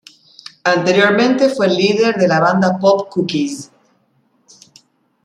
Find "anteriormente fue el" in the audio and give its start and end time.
0.63-1.75